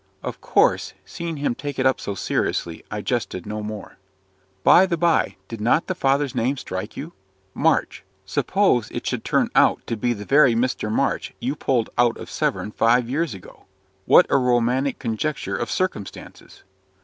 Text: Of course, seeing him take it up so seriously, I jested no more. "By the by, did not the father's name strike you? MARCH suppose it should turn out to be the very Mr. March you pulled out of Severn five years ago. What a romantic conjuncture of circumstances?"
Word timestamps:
Of 0.23 0.41
course, 0.41 0.93
seeing 1.05 1.37
him 1.37 1.53
take 1.53 1.77
it 1.77 1.85
up 1.85 1.99
so 2.01 2.15
seriously, 2.15 2.83
I 2.89 3.01
jested 3.01 3.45
no 3.45 3.61
more. 3.61 3.99
"By 4.63 4.87
the 4.87 4.97
by, 4.97 5.35
did 5.47 5.61
not 5.61 5.85
the 5.85 5.93
father's 5.93 6.33
name 6.33 6.57
strike 6.57 6.97
you? 6.97 7.13
MARCH 7.53 8.03
suppose 8.25 8.89
it 8.89 9.05
should 9.05 9.23
turn 9.23 9.49
out 9.53 9.85
to 9.85 9.95
be 9.95 10.13
the 10.13 10.25
very 10.25 10.55
Mr. 10.55 10.91
March 10.91 11.35
you 11.39 11.55
pulled 11.55 11.91
out 11.99 12.17
of 12.17 12.31
Severn 12.31 12.71
five 12.71 13.11
years 13.11 13.35
ago. 13.35 13.67
What 14.05 14.25
a 14.31 14.37
romantic 14.37 14.97
conjuncture 14.97 15.55
of 15.55 15.69
circumstances?" 15.69 16.63